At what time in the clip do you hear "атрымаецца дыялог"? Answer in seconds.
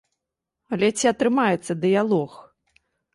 1.11-2.31